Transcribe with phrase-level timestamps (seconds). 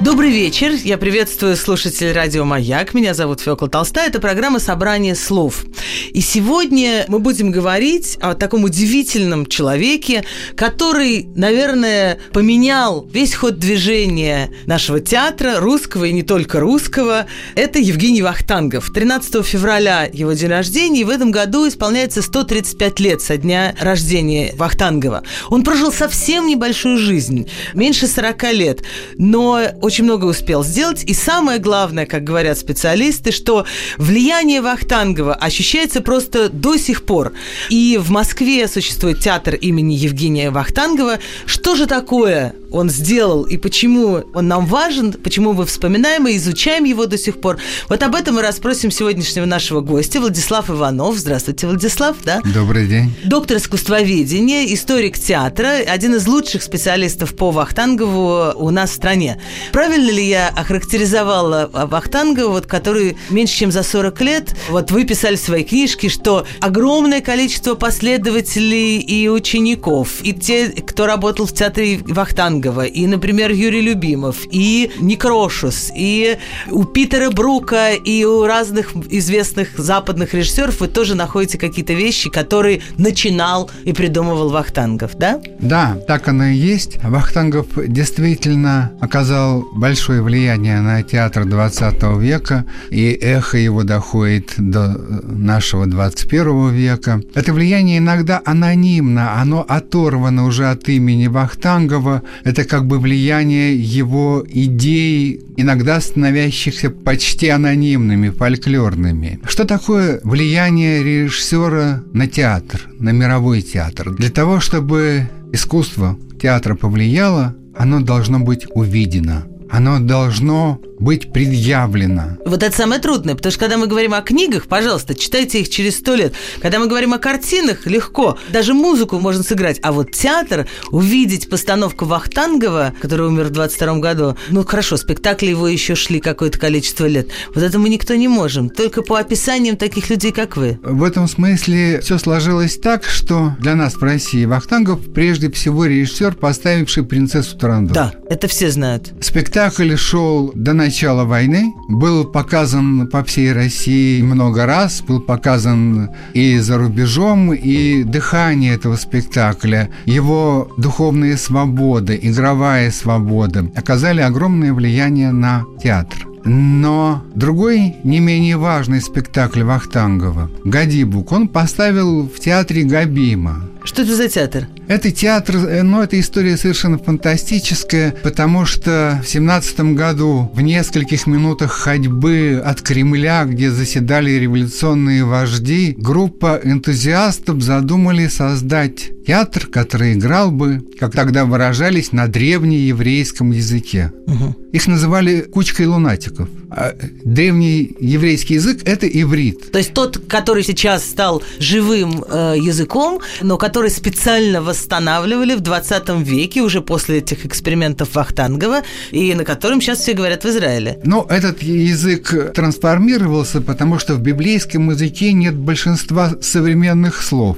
[0.00, 0.72] Добрый вечер.
[0.72, 2.92] Я приветствую слушателей радио «Маяк».
[2.92, 4.08] Меня зовут Фёкла Толстая.
[4.08, 5.64] Это программа «Собрание слов».
[6.10, 10.24] И сегодня мы будем говорить о таком удивительном человеке,
[10.56, 17.26] который, наверное, поменял весь ход движения нашего театра, русского и не только русского.
[17.54, 18.90] Это Евгений Вахтангов.
[18.92, 24.52] 13 февраля его день рождения, и в этом году исполняется 135 лет со дня рождения
[24.56, 25.22] Вахтангова.
[25.48, 28.82] Он прожил совсем небольшую жизнь, меньше 40 лет,
[29.16, 31.04] но очень много успел сделать.
[31.04, 33.66] И самое главное, как говорят специалисты, что
[33.98, 37.32] влияние Вахтангова ощущается просто до сих пор.
[37.68, 41.18] И в Москве существует театр имени Евгения Вахтангова.
[41.46, 46.84] Что же такое он сделал и почему он нам важен, почему мы вспоминаем и изучаем
[46.84, 47.58] его до сих пор.
[47.88, 51.16] Вот об этом мы расспросим сегодняшнего нашего гостя Владислав Иванов.
[51.16, 52.40] Здравствуйте, Владислав, да?
[52.54, 53.14] Добрый день.
[53.24, 59.40] Доктор искусствоведения, историк театра, один из лучших специалистов по Вахтангову у нас в стране.
[59.72, 65.36] Правильно ли я охарактеризовала Вахтангова, вот, который меньше чем за 40 лет, вот вы писали
[65.36, 72.00] в своей книжке, что огромное количество последователей и учеников, и те, кто работал в театре
[72.04, 76.38] Вахтангова, Вахтангова, и, например, Юрий Любимов, и Никрошус, и
[76.70, 82.82] у Питера Брука, и у разных известных западных режиссеров вы тоже находите какие-то вещи, которые
[82.98, 85.40] начинал и придумывал Вахтангов, да?
[85.60, 86.98] Да, так оно и есть.
[87.02, 95.86] Вахтангов действительно оказал большое влияние на театр 20 века, и эхо его доходит до нашего
[95.86, 97.20] 21 века.
[97.34, 102.22] Это влияние иногда анонимно, оно оторвано уже от имени Вахтангова,
[102.52, 109.40] это как бы влияние его идей, иногда становящихся почти анонимными, фольклорными.
[109.48, 114.14] Что такое влияние режиссера на театр, на мировой театр?
[114.14, 122.38] Для того, чтобы искусство театра повлияло, оно должно быть увидено, оно должно быть предъявлено.
[122.44, 125.98] Вот это самое трудное, потому что когда мы говорим о книгах, пожалуйста, читайте их через
[125.98, 126.34] сто лет.
[126.60, 128.38] Когда мы говорим о картинах, легко.
[128.50, 129.80] Даже музыку можно сыграть.
[129.82, 135.66] А вот театр, увидеть постановку Вахтангова, который умер в 22 году, ну хорошо, спектакли его
[135.66, 137.28] еще шли какое-то количество лет.
[137.54, 138.70] Вот это мы никто не можем.
[138.70, 140.78] Только по описаниям таких людей, как вы.
[140.82, 146.36] В этом смысле все сложилось так, что для нас в России Вахтангов прежде всего режиссер,
[146.36, 147.92] поставивший принцессу Тарандо.
[147.92, 149.12] Да, это все знают.
[149.20, 156.10] Спектакль шел до начала начала войны, был показан по всей России много раз, был показан
[156.34, 165.32] и за рубежом, и дыхание этого спектакля, его духовные свободы, игровая свобода оказали огромное влияние
[165.32, 166.28] на театр.
[166.44, 173.71] Но другой, не менее важный спектакль Вахтангова «Гадибук» он поставил в театре Габима.
[173.84, 174.68] Что это за театр?
[174.88, 181.26] Это театр, э, но эта история совершенно фантастическая, потому что в семнадцатом году в нескольких
[181.26, 190.50] минутах ходьбы от Кремля, где заседали революционные вожди, группа энтузиастов задумали создать театр, который играл
[190.50, 194.12] бы, как тогда выражались, на древнееврейском языке.
[194.26, 194.56] Угу.
[194.72, 196.48] Их называли кучкой лунатиков.
[196.70, 196.94] А
[197.24, 199.70] древний еврейский язык– это иврит.
[199.70, 206.08] То есть тот, который сейчас стал живым э, языком, но который специально восстанавливали в 20
[206.20, 211.00] веке, уже после этих экспериментов Вахтангова, и на котором сейчас все говорят в Израиле.
[211.04, 217.56] Но этот язык трансформировался, потому что в библейском языке нет большинства современных слов.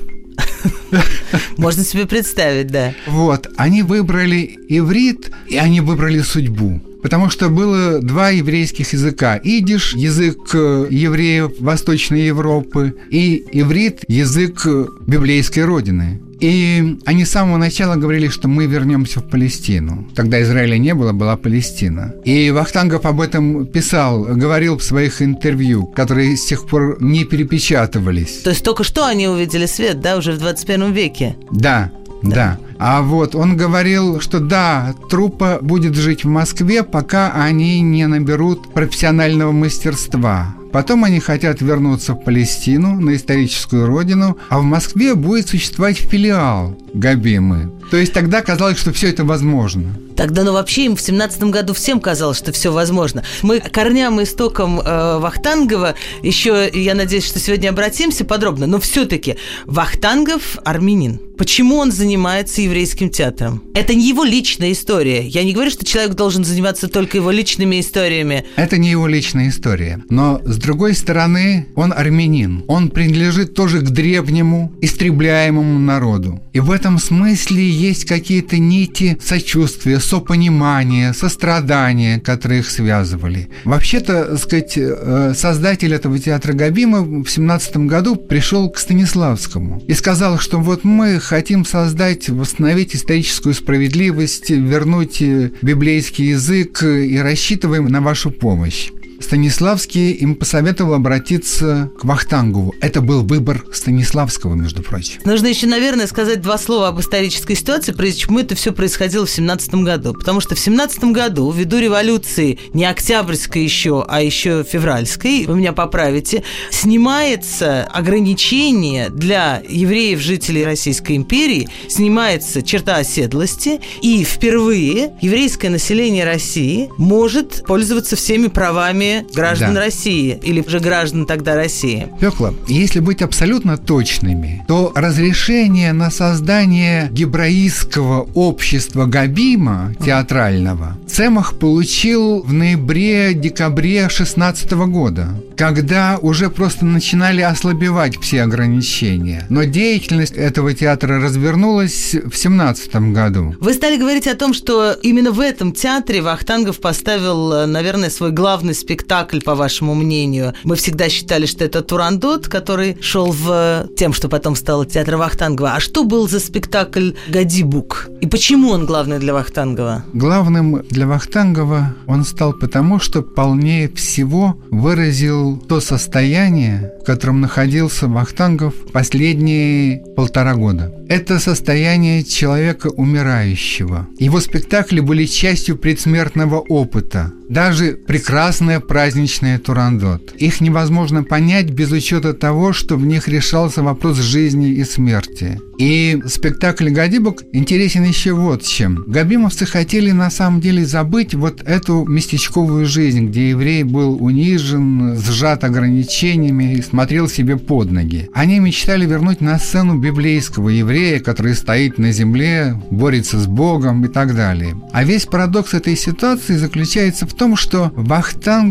[1.56, 2.94] Можно себе представить, да.
[3.06, 6.80] Вот, они выбрали иврит, и они выбрали судьбу.
[7.04, 9.38] Потому что было два еврейских языка.
[9.44, 16.22] Идиш– язык э, евреев Восточной Европы, и иврит– язык э, библейской родины.
[16.40, 20.08] И они с самого начала говорили, что мы вернемся в Палестину.
[20.14, 22.14] Тогда Израиля не было, была Палестина.
[22.24, 28.40] И Вахтангов об этом писал, говорил в своих интервью, которые с тех пор не перепечатывались.
[28.44, 31.36] То есть только что они увидели свет, да, уже в 21 веке?
[31.50, 31.92] Да,
[32.22, 32.34] да.
[32.34, 32.58] да.
[32.78, 38.72] А вот он говорил, что да, труппа будет жить в Москве, пока они не наберут
[38.72, 45.48] профессионального мастерства Потом они хотят вернуться в Палестину, на историческую родину, а в Москве будет
[45.48, 47.70] существовать филиал Габимы.
[47.92, 49.96] То есть тогда казалось, что все это возможно.
[50.16, 53.24] Тогда, ну вообще им в семнадцатом году всем казалось, что все возможно.
[53.42, 59.36] Мы корням и истокам э, Вахтангова еще, я надеюсь, что сегодня обратимся подробно, но все-таки
[59.66, 61.20] Вахтангов армянин.
[61.36, 63.64] Почему он занимается еврейским театром?
[63.74, 65.26] Это не его личная история.
[65.26, 68.46] Я не говорю, что человек должен заниматься только его личными историями.
[68.54, 70.00] Это не его личная история.
[70.10, 72.64] Но, с другой стороны, он армянин.
[72.68, 76.40] Он принадлежит тоже к древнему, истребляемому народу.
[76.52, 83.48] И в этом смысле есть какие-то нити сочувствия, сопонимания, сострадания, которые их связывали.
[83.64, 90.38] Вообще-то, сказать, э, создатель этого театра Габима в 17 году пришел к Станиславскому и сказал,
[90.38, 98.00] что вот мы хотим создать, восстановить историческую справедливость, вернуть э, библейский язык и рассчитываем на
[98.00, 98.90] вашу помощь.
[99.24, 102.74] Станиславский им посоветовал обратиться к Вахтангову.
[102.82, 105.20] Это был выбор Станиславского, между прочим.
[105.24, 109.30] Нужно еще, наверное, сказать два слова об исторической ситуации, прежде чем это все происходило в
[109.30, 110.12] 17 году.
[110.12, 115.72] Потому что в 17 году, ввиду революции, не октябрьской еще, а еще февральской, вы меня
[115.72, 126.26] поправите, снимается ограничение для евреев, жителей Российской империи, снимается черта оседлости, и впервые еврейское население
[126.26, 129.80] России может пользоваться всеми правами граждан да.
[129.80, 132.08] России или же граждан тогда России.
[132.20, 142.42] Фёкла, если быть абсолютно точными, то разрешение на создание гебраистского общества Габима театрального Цемах получил
[142.42, 149.46] в ноябре-декабре 16 года, когда уже просто начинали ослабевать все ограничения.
[149.48, 153.54] Но деятельность этого театра развернулась в 17 году.
[153.60, 158.74] Вы стали говорить о том, что именно в этом театре Вахтангов поставил, наверное, свой главный
[158.74, 160.54] спектакль спектакль, по вашему мнению?
[160.64, 165.74] Мы всегда считали, что это Турандот, который шел в тем, что потом стало театр Вахтангова.
[165.74, 168.08] А что был за спектакль Гадибук?
[168.22, 170.04] И почему он главный для Вахтангова?
[170.14, 178.08] Главным для Вахтангова он стал потому, что полнее всего выразил то состояние, в котором находился
[178.08, 180.90] Вахтангов последние полтора года.
[181.08, 184.06] Это состояние человека умирающего.
[184.18, 187.30] Его спектакли были частью предсмертного опыта.
[187.50, 190.36] Даже прекрасная праздничная Турандот.
[190.36, 195.60] Их невозможно понять без учета того, что в них решался вопрос жизни и смерти.
[195.78, 199.02] И спектакль «Гадибок» интересен еще вот чем.
[199.08, 205.64] Габимовцы хотели на самом деле забыть вот эту местечковую жизнь, где еврей был унижен, сжат
[205.64, 208.28] ограничениями и смотрел себе под ноги.
[208.32, 214.08] Они мечтали вернуть на сцену библейского еврея, который стоит на земле, борется с Богом и
[214.08, 214.76] так далее.
[214.92, 217.92] А весь парадокс этой ситуации заключается в том, что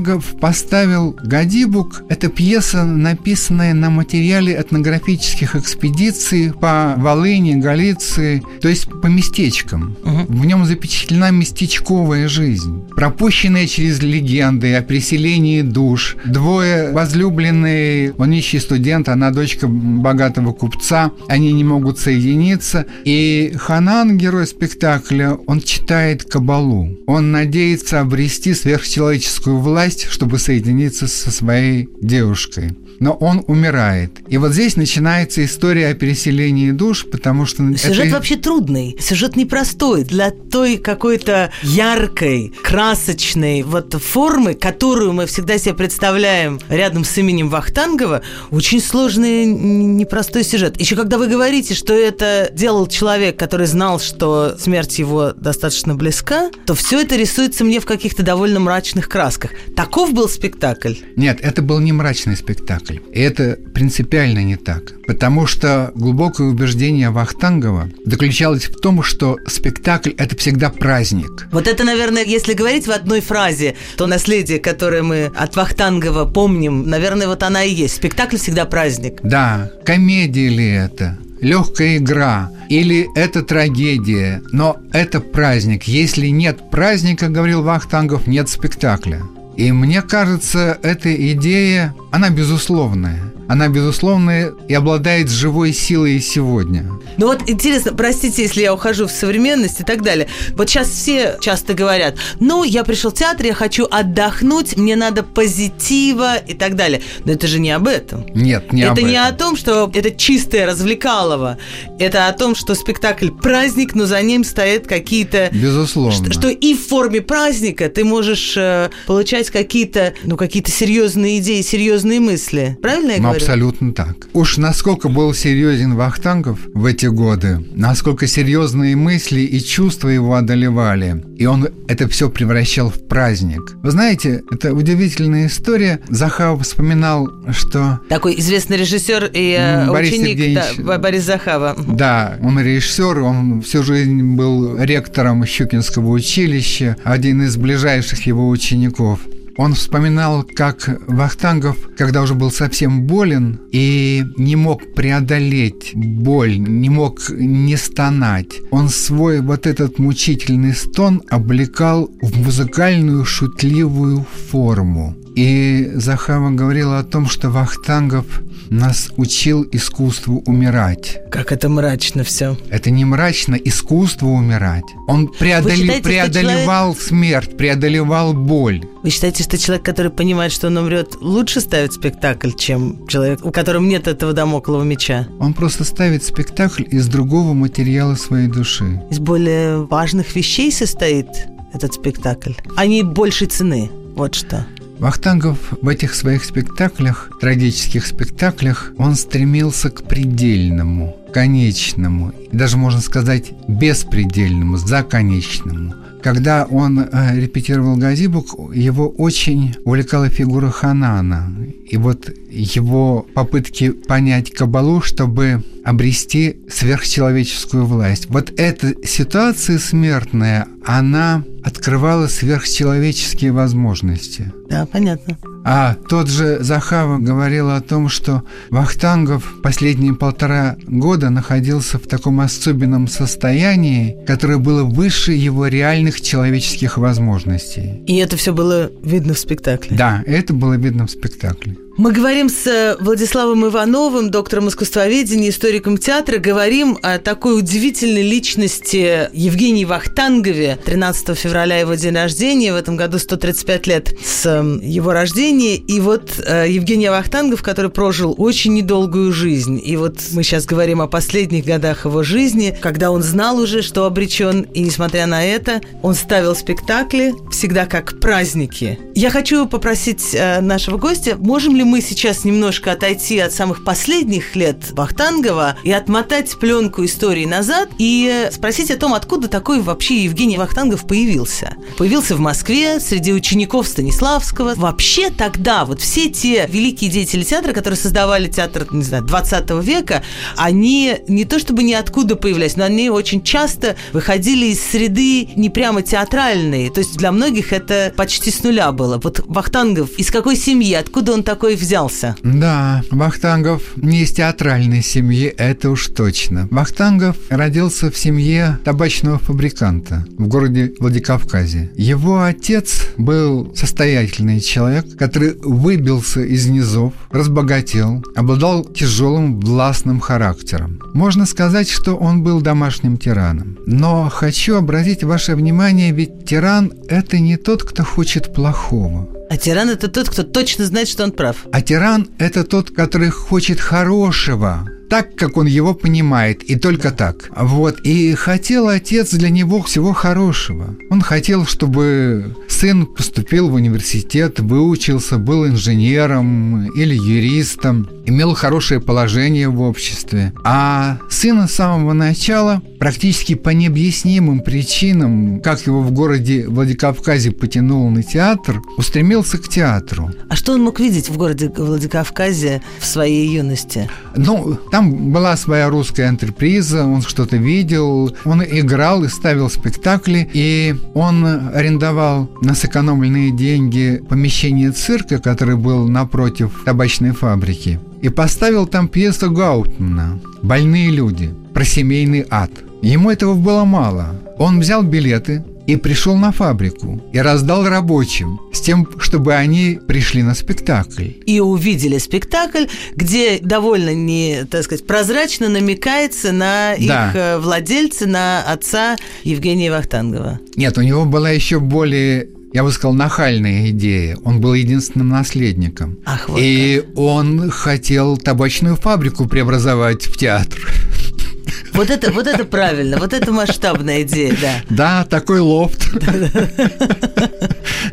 [0.03, 8.87] Вахтангов поставил «Гадибук»— это пьеса, написанная на материале этнографических экспедиций по Волыни, Галиции, то есть
[9.01, 9.95] по местечкам.
[10.03, 10.25] Угу.
[10.27, 16.17] В нем запечатлена местечковая жизнь, пропущенная через легенды о переселении душ.
[16.25, 22.85] Двое возлюбленные, он нищий студент, она дочка богатого купца, они не могут соединиться.
[23.05, 26.89] И Ханан, герой спектакля, он читает Кабалу.
[27.07, 32.71] Он надеется обрести сверхчеловеческую власть, чтобы соединиться со своей девушкой
[33.03, 34.21] но он умирает.
[34.29, 37.61] И вот здесь начинается история о переселении душ, потому что...
[37.75, 38.15] Сюжет это...
[38.15, 40.05] вообще трудный, сюжет непростой.
[40.05, 47.49] Для той какой-то яркой, красочной вот формы, которую мы всегда себе представляем рядом с именем
[47.49, 48.21] Вахтангова,
[48.51, 50.79] очень сложный, непростой сюжет.
[50.79, 56.51] Еще когда вы говорите, что это делал человек, который знал, что смерть его достаточно близка,
[56.65, 59.51] то все это рисуется мне в каких-то довольно мрачных красках.
[59.75, 60.93] Таков был спектакль?
[61.17, 63.13] Нет, это был не мрачный спектакль спектакль.
[63.13, 64.81] И это принципиально не так.
[65.07, 71.47] Потому что глубокое убеждение Вахтангова заключалось в том, что спектакль– это всегда праздник.
[71.51, 76.89] Вот это, наверное, если говорить в одной фразе, то наследие, которое мы от Вахтангова помним,
[76.89, 77.95] наверное, вот она и есть.
[77.95, 79.19] Спектакль всегда праздник.
[79.23, 79.71] Да.
[79.85, 81.17] Комедия ли это?
[81.41, 85.83] легкая игра или это трагедия, но это праздник.
[85.83, 89.23] Если нет праздника, говорил Вахтангов, нет спектакля.
[89.55, 93.33] И мне кажется, эта идея, она безусловная.
[93.47, 96.89] она, безусловно, и обладает живой силой сегодня.
[97.17, 100.27] Ну вот интересно, простите, если я ухожу в современность и так далее.
[100.55, 105.23] Вот сейчас все часто говорят, ну, я пришел в театр, я хочу отдохнуть, мне надо
[105.23, 107.01] позитива и так далее.
[107.25, 108.25] Но это же не об этом.
[108.33, 109.09] Нет, не это об этом.
[109.09, 111.57] не о том, что это чистое развлекалово.
[111.99, 115.49] Это о том, что спектакль праздник, но за ним стоят какие-то...
[115.51, 116.11] Безусловно.
[116.11, 121.61] Что, что и в форме праздника ты можешь э, получать какие-то, ну, какие-то серьезные идеи,
[121.61, 122.77] серьезные мысли.
[122.81, 123.37] Правильно я Ну, говорю?
[123.41, 124.15] абсолютно так.
[124.33, 131.23] Уж насколько был серьезен Вахтангов в эти годы, насколько серьезные мысли и чувства его одолевали,
[131.37, 133.75] и он это все превращал в праздник.
[133.83, 135.99] Вы знаете, это удивительная история.
[136.09, 141.75] Захаров вспоминал, что Такой известный режиссер и э, Борис ученик да, Борис Захава.
[141.87, 149.19] Да, он режиссер, он всю жизнь был ректором Щукинского училища, один из ближайших его учеников.
[149.57, 156.89] Он вспоминал, как Вахтангов, когда уже был совсем болен и не мог преодолеть боль, не
[156.89, 165.15] мог не стонать, он свой вот этот мучительный стон облекал в музыкальную шутливую форму.
[165.35, 168.25] И Захава говорила о том, что Вахтангов
[168.69, 171.19] нас учил искусству умирать.
[171.31, 172.57] Как это мрачно все.
[172.69, 174.83] Это не мрачно, искусство умирать.
[175.07, 178.83] Он преодоле- считаете, преодолевал смерть, преодолевал боль.
[179.03, 183.51] Вы считаете, что человек, который понимает, что он умрет, лучше ставит спектакль, чем человек, у
[183.51, 185.27] которого нет этого домоклого меча?
[185.39, 189.01] Он просто ставит спектакль из другого материала своей души.
[189.09, 191.27] Из более важных вещей состоит
[191.73, 193.89] этот спектакль, а не большей цены.
[194.15, 194.65] Вот что.
[194.99, 203.51] Вахтангов в этих своих спектаклях, трагических спектаклях, он стремился к предельному, конечному, даже можно сказать
[203.67, 205.95] беспредельному, законечному.
[206.23, 211.53] Когда он э, репетировал Газибук, его очень увлекала фигура Ханана.
[211.85, 218.27] И вот его попытки понять Кабалу, чтобы обрести сверхчеловеческую власть.
[218.29, 224.51] Вот эта ситуация смертная, она открывала сверхчеловеческие возможности.
[224.69, 225.37] Да, понятно.
[225.65, 232.41] А тот же Захава говорил о том, что Вахтангов последние полтора года находился в таком
[232.41, 238.03] особенном состоянии, которое было выше его реальных человеческих возможностей.
[238.07, 239.95] И это все было видно в спектакле.
[239.95, 241.77] Да, это было видно в спектакле.
[241.95, 246.39] Мы говорим с э, Владиславом Ивановым, доктором искусствоведения, историком театра.
[246.39, 250.79] Говорим о такой удивительной личности Евгении Вахтангове.
[250.83, 252.73] 13 февраля его день рождения.
[252.73, 255.75] В этом году 135 лет с э, его рождения.
[255.75, 259.79] И вот э, Евгений Вахтангов, который прожил очень недолгую жизнь.
[259.83, 264.05] И вот мы сейчас говорим о последних годах его жизни, когда он знал уже, что
[264.05, 264.61] обречен.
[264.73, 268.97] И несмотря на это, он ставил спектакли всегда как праздники.
[269.13, 274.55] Я хочу попросить э, нашего гостя, можем ли мы сейчас немножко отойти от самых последних
[274.55, 280.23] лет Вахтангова и отмотать пленку истории назад и э, спросить о том, откуда такой вообще
[280.23, 281.75] Евгений Вахтангов появился.
[281.97, 284.73] Появился в Москве среди учеников Станиславского.
[284.75, 290.23] Вообще тогда вот все те великие деятели театра, которые создавали театр, не знаю, 20 века,
[290.55, 296.01] они не то чтобы ниоткуда появлялись, но они очень часто выходили из среды не прямо
[296.01, 296.89] театральной.
[296.89, 299.19] То есть для многих это почти с нуля было.
[299.23, 302.35] Вот Вахтангов из какой семьи, откуда он такой взялся?
[302.43, 306.67] Да, Вахтангов не из театральной семьи, это уж точно.
[306.71, 311.91] Вахтангов родился в семье табачного фабриканта в городе Владикавказе.
[311.95, 320.99] Его отец был состоятельный человек, который выбился из низов, разбогател, обладал тяжелым властным характером.
[321.13, 323.77] Можно сказать, что он был домашним тираном.
[323.85, 329.29] Но хочу обратить ваше внимание, ведь тиран– это не тот, кто хочет плохого.
[329.49, 331.62] А тиран это тот, кто точно знает, что он прав.
[331.71, 337.51] А тиран– это тот, который хочет хорошего, так, как он его понимает, и только так.
[337.55, 340.95] Вот, и хотел отец для него всего хорошего.
[341.11, 349.69] Он хотел, чтобы сын поступил в университет, выучился, был инженером или юристом, имел хорошее положение
[349.69, 350.51] в обществе.
[350.63, 358.09] А сын с самого начала, практически по необъяснимым причинам, как его в городе Владикавказе потянуло
[358.09, 360.31] на театр, устремился к театру.
[360.49, 364.09] А что он мог видеть в городе Владикавказе в своей юности?
[364.35, 370.95] Ну, там была своя русская антреприза, он что-то видел, он играл и ставил спектакли, и
[371.13, 379.07] он арендовал на сэкономленные деньги помещение цирка, который был напротив табачной фабрики, и поставил там
[379.07, 382.71] пьесу Гаутмана «Больные люди» про семейный ад.
[383.01, 384.39] Ему этого было мало.
[384.57, 390.41] Он взял билеты и пришел на фабрику и раздал рабочим с тем, чтобы они пришли
[390.43, 391.29] на спектакль.
[391.45, 392.85] И увидели спектакль,
[393.15, 397.31] где довольно не, так сказать, прозрачно намекается на их Да.
[397.33, 400.59] э, владельца, на отца Евгения Вахтангова.
[400.75, 404.37] Нет, у него была еще более, я бы сказал, нахальная идея.
[404.43, 406.17] Он был единственным наследником.
[406.25, 410.79] Ах, вот и он хотел табачную фабрику преобразовать в театр.
[411.93, 414.73] Вот это, вот это правильно, вот это масштабная идея, да.
[414.89, 416.09] Да, такой лофт.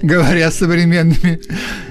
[0.02, 1.40] Говоря современными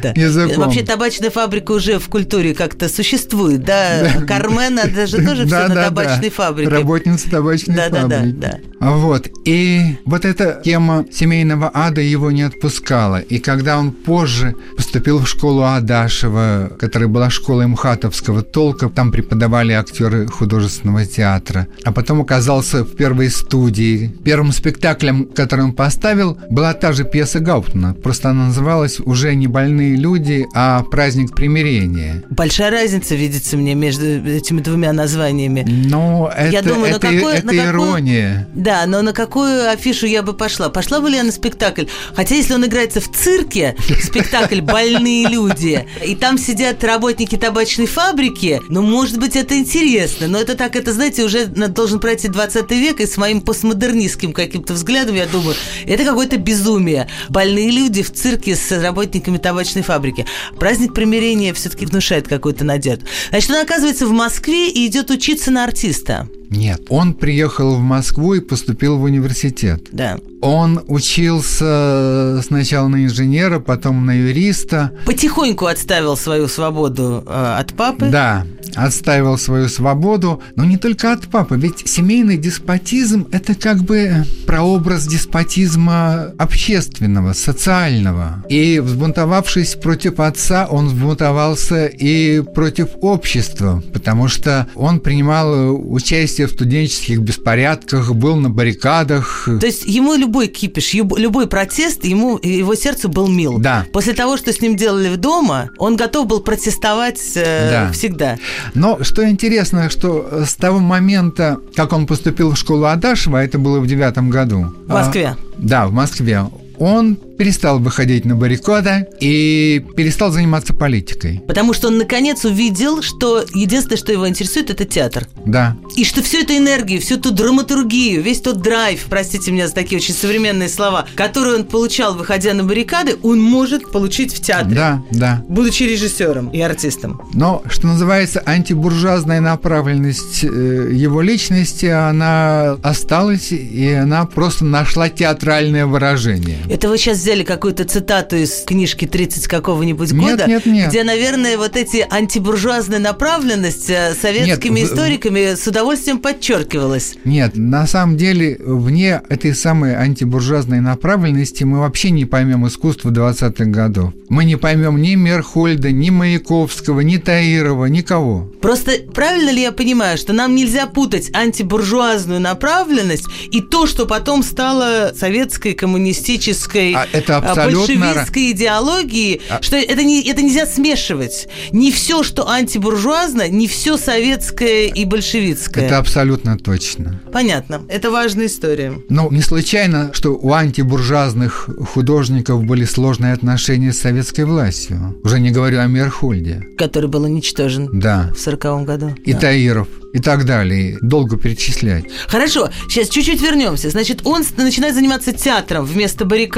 [0.02, 0.12] Да.
[0.16, 0.64] языком.
[0.66, 4.24] Вообще табачная фабрика уже в культуре как-то существует, да?
[4.28, 6.70] Кармен, это же тоже все на табачной фабрике.
[6.70, 8.36] Работница табачной Да, да, да, фабрики.
[8.38, 8.60] да.
[8.80, 9.28] Вот.
[9.46, 13.20] И вот эта тема семейного ада его не отпускала.
[13.20, 19.74] И когда он позже поступил в школу Адашева, которая была школой МХАТовского толка, там преподавали
[19.74, 24.14] актеры художественного театра, а потом оказался в первой студии.
[24.24, 27.94] Первым спектаклем, который он поставил, была та же пьеса Гауптона.
[27.94, 32.24] Просто она называлась уже не «Больные люди», а «Праздник примирения».
[32.30, 35.66] Большая разница видится мне между этими двумя названиями.
[35.68, 38.48] Но это, Я думаю, на это, какой- это на какую- ирония.
[38.54, 40.70] Да, но на какую афишу я бы пошла?
[40.70, 41.86] Пошла бы ли я на спектакль?
[42.14, 48.60] Хотя если он играется в цирке, спектакль «Больные люди», и там сидят работники табачной фабрики,
[48.70, 50.28] ну, может быть, это интересно.
[50.28, 54.34] Но это так, это, знаете, уже на- должен пройти 20 век, и с моим постмодернистским
[54.34, 57.08] каким-то взглядом, я думаю, это какое-то безумие.
[57.30, 60.26] Больные люди в цирке с работниками табачной фабрики.
[60.60, 63.06] Праздник примирения все-таки внушает какую-то надежду.
[63.30, 66.30] Значит, он оказывается в Москве и идет учиться на артиста.
[66.50, 69.88] Нет, он приехал в Москву и поступил в университет.
[69.92, 70.18] Да.
[70.42, 74.92] Он учился сначала на инженера, потом на юриста.
[75.06, 78.08] потихоньку отставил свою свободу э, от папы.
[78.10, 84.26] Да, отстаивал свою свободу, но не только от папы, ведь семейный деспотизм– это как бы
[84.46, 88.44] прообраз деспотизма общественного, социального.
[88.50, 96.52] И взбунтовавшись против отца, он взбунтовался и против общества, потому что он принимал участие в
[96.52, 99.48] студенческих беспорядках, был на баррикадах.
[99.60, 103.58] То есть ему любой кипиш, любой протест, ему его сердцу был мил.
[103.60, 103.86] Да.
[103.94, 107.92] После того, что с ним делали в дома, он готов был протестовать э, Да.
[107.92, 108.38] всегда.
[108.74, 113.58] Но что интересно, что с того момента, как он поступил в школу Адашева, а это
[113.60, 114.74] было в девятом году.
[114.88, 115.36] В Москве.
[115.38, 116.44] а, да, в Москве.
[116.80, 121.42] Он перестал выходить на баррикады и перестал заниматься политикой.
[121.48, 125.26] Потому что он наконец увидел, что единственное, что его интересует, это театр.
[125.46, 125.78] Да.
[125.96, 130.00] И что всю эту энергию, всю эту драматургию, весь тот драйв, простите меня за такие
[130.00, 134.76] очень современные слова, который он получал, выходя на баррикады, он может получить в театре.
[134.76, 135.46] Да, да.
[135.48, 137.22] Будучи режиссером и артистом.
[137.34, 145.86] Но, что называется, антибуржуазная направленность э, его личности, она осталась, и она просто нашла театральное
[145.86, 146.58] выражение.
[146.70, 150.90] Это вы сейчас взяли какую-то цитату из книжки 30 какого-нибудь Нет, года, нет, нет.
[150.90, 157.16] где, наверное, вот эти антибуржуазная направленность э, советскими Нет, в- историками с удовольствием подчеркивалась.
[157.26, 163.66] Нет, на самом деле, вне этой самой антибуржуазной направленности мы вообще не поймем искусство 20-х
[163.66, 164.14] годов.
[164.30, 168.48] Мы не поймем ни Мерхольда, ни Маяковского, ни Таирова, никого.
[168.62, 174.44] Просто правильно ли я понимаю, что нам нельзя путать антибуржуазную направленность и то, что потом
[174.44, 176.59] стало советской коммунистической
[176.96, 181.48] А это а, абсолютно большевистской идеологией, А- что это, не, это нельзя смешивать.
[181.72, 185.86] Не все, что антибуржуазно, не все советское и большевистское.
[185.86, 187.22] Это абсолютно точно.
[187.32, 187.82] Понятно.
[187.90, 188.94] Это важная история.
[189.10, 195.20] Но не случайно, что у антибуржуазных художников были сложные отношения с советской властью.
[195.24, 196.64] Уже не говорю о Мерхольде.
[196.78, 198.32] Который был уничтожен Да.
[198.36, 199.16] в сороковом году.
[199.26, 199.40] И Да.
[199.40, 200.98] Таиров, и так далее.
[201.02, 202.06] Долго перечислять.
[202.28, 203.90] Хорошо, сейчас чуть-чуть вернемся.
[203.90, 206.49] Значит, он начинает заниматься театром вместо баррикад.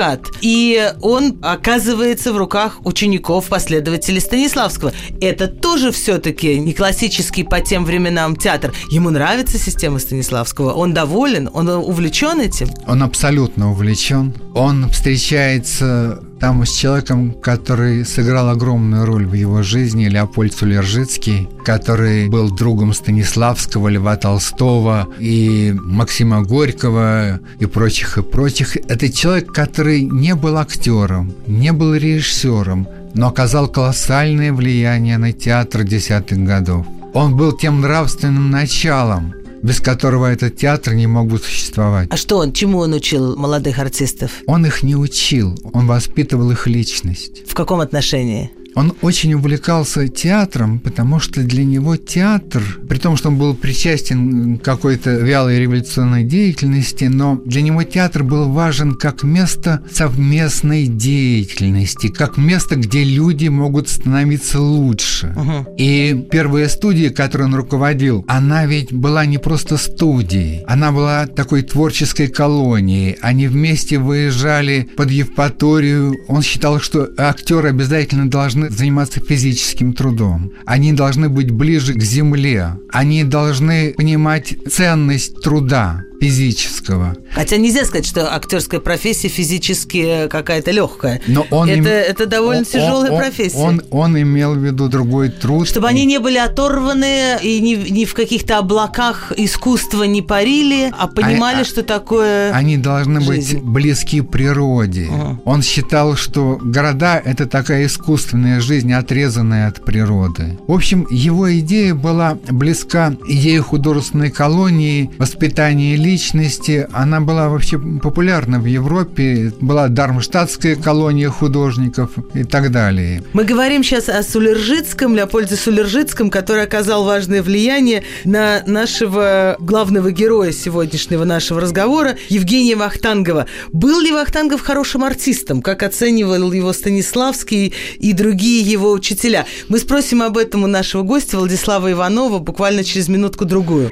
[0.41, 4.93] И он оказывается в руках учеников, последователей Станиславского.
[5.19, 8.73] Это тоже все-таки не классический по тем временам театр.
[8.89, 10.71] Ему нравится система Станиславского.
[10.73, 12.69] Он доволен, он увлечен этим.
[12.88, 14.34] Он абсолютно увлечен.
[14.56, 22.30] Он встречается там с человеком, который сыграл огромную роль в его жизни, Леопольд Сулержицкий, который
[22.30, 28.75] был другом Станиславского, Льва Толстого и Максима Горького и прочих и прочих.
[28.75, 35.84] Это человек, который не был актером, не был режиссером, но оказал колоссальное влияние на театр
[35.84, 36.88] десятых годов.
[37.13, 42.08] Он был тем нравственным началом, без которого этот театр не мог бы существовать.
[42.12, 44.32] А что он, чему он учил молодых артистов?
[44.47, 47.43] Он их не учил, он воспитывал их личность.
[47.47, 48.52] В каком отношении?
[48.76, 54.58] Он очень увлекался театром, потому что для него театр, при том, что он был причастен
[54.58, 62.08] к какой-то вялой революционной деятельности, но для него театр был важен как место совместной деятельности,
[62.08, 65.34] как место, где люди могут становиться лучше.
[65.36, 65.76] Угу.
[65.78, 71.64] И первая студия, которой он руководил, она ведь была не просто студией, она была такой
[71.64, 73.18] творческой колонией.
[73.22, 76.16] Они вместе выезжали под Евпаторию.
[76.28, 80.54] Он считал, что актеры обязательно должны заниматься физическим трудом.
[80.65, 82.78] Они должны быть ближе к земле.
[82.89, 87.16] Они должны понимать ценность труда физического.
[87.34, 91.20] Хотя нельзя сказать, что актерская профессия физически какая-то легкая.
[91.26, 91.86] Но он это, им...
[91.86, 93.58] это довольно он, тяжелая он, профессия.
[93.58, 95.68] Он, он имел в виду другой труд.
[95.68, 101.08] Чтобы они не были оторваны и ни, ни в каких-то облаках искусства не парили, а
[101.08, 103.58] понимали, а, что такое Они должны жизнь.
[103.58, 105.08] быть близки природе.
[105.08, 105.42] Угу.
[105.46, 110.60] Он считал, что города– это такая искусственная жизнь, отрезанная от природы.
[110.68, 116.88] В общем, его идея была близка идее художественной колонии, воспитания лиц, личности.
[116.91, 119.54] Она была вообще популярна в Европе.
[119.62, 123.24] Была Дармштадтская колония художников и так далее.
[123.34, 130.52] Мы говорим сейчас о Сулержицком, Леопольде Сулержицком, который оказал важное влияние на нашего главного героя
[130.52, 133.45] сегодняшнего нашего разговора, Евгения Вахтангова.
[133.71, 135.62] Был ли Вахтангов хорошим артистом?
[135.62, 139.45] Как оценивал его Станиславский и другие его учителя?
[139.69, 143.91] Мы спросим об этом у нашего гостя Владислава Иванова буквально через минутку-другую.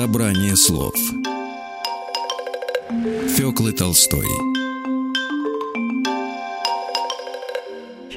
[0.00, 0.94] Собрание слов.
[3.36, 4.24] Фёклы Толстой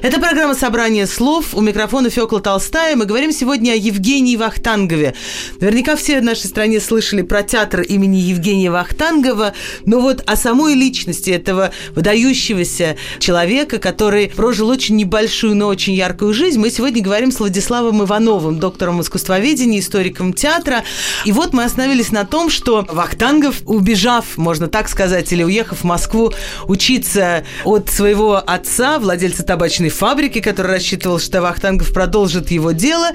[0.04, 1.54] Это программа «Собрание слов».
[1.54, 2.94] У микрофона Фёкла Толстая.
[2.94, 5.14] Мы говорим сегодня о Евгении Вахтангове.
[5.60, 9.54] Наверняка все в нашей стране слышали про театр имени Евгения Вахтангова,
[9.86, 16.34] но вот о самой личности этого выдающегося человека, который прожил очень небольшую, но очень яркую
[16.34, 20.84] жизнь, мы сегодня говорим с Владиславом Ивановым, доктором искусствоведения, историком театра.
[21.24, 25.84] И вот мы остановились на том, что Вахтангов, убежав, можно так сказать, или уехав в
[25.84, 26.34] Москву
[26.68, 33.10] учиться от своего отца, владельца табачной фабрики, который рассчитывал, что Вахтангов продолжит его дело,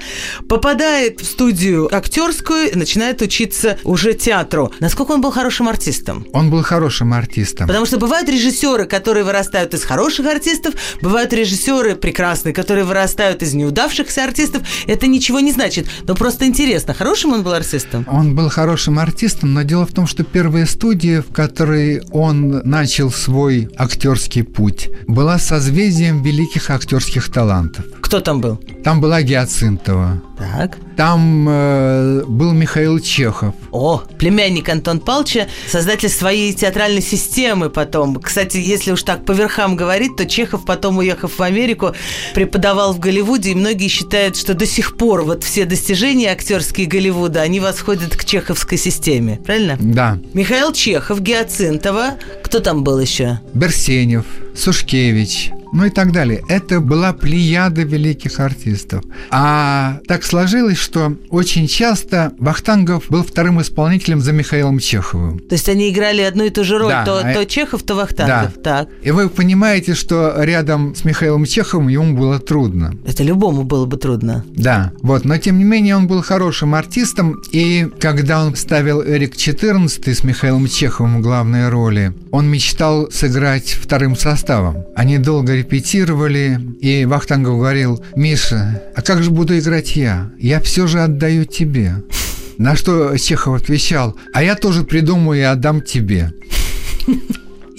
[0.48, 4.72] попадает в студию актерскую и начинает учиться уже театру.
[4.80, 6.26] Насколько он был хорошим артистом?
[6.32, 7.66] Он был хорошим артистом.
[7.66, 13.54] Потому что бывают режиссеры, которые вырастают из хороших артистов, бывают режиссеры прекрасные, которые вырастают из
[13.54, 14.62] неудавшихся артистов.
[14.86, 18.06] Это ничего не значит, но просто интересно, хорошим он был артистом?
[18.10, 23.10] Он был хорошим артистом, но дело в том, что первая студия, в которой он начал
[23.10, 27.84] свой актерский путь, была созвездием великих актерских талантов.
[28.02, 28.58] Кто там был?
[28.84, 30.20] Там была Гиацинтова.
[30.40, 30.78] Так.
[30.96, 33.54] Там э, был Михаил Чехов.
[33.72, 38.16] О, племянник Антон Палча, создатель своей театральной системы потом.
[38.16, 41.94] Кстати, если уж так по верхам говорить, то Чехов потом, уехав в Америку,
[42.34, 47.42] преподавал в Голливуде, и многие считают, что до сих пор вот все достижения актерские Голливуда,
[47.42, 49.38] они восходят к чеховской системе.
[49.44, 49.76] Правильно?
[49.78, 50.18] Да.
[50.32, 52.14] Михаил Чехов, Гиацинтова.
[52.42, 53.40] Кто там был еще?
[53.52, 54.24] Берсенев,
[54.56, 56.42] Сушкевич, ну и так далее.
[56.48, 59.04] Это была плеяда великих артистов.
[59.30, 65.40] А так сложилось, что очень часто Вахтангов был вторым исполнителем за Михаилом Чеховым.
[65.40, 67.34] То есть они играли одну и ту же роль, да, то, а...
[67.34, 68.54] то Чехов, то Вахтангов.
[68.56, 68.60] Да.
[68.62, 68.88] Так.
[69.02, 72.94] И вы понимаете, что рядом с Михаилом Чеховым ему было трудно.
[73.04, 74.44] Это любому было бы трудно.
[74.50, 79.34] Да, вот, но тем не менее он был хорошим артистом, и когда он ставил Эрик
[79.34, 84.84] XIV с Михаилом Чеховым в главной роли, он мечтал сыграть вторым составом.
[84.94, 90.19] Они долго репетировали, и Вахтангов говорил, «Миша, а как же буду играть я?
[90.38, 92.02] Я все же отдаю тебе».
[92.58, 96.32] На что Чехов отвечал, «А я тоже придумаю и отдам тебе».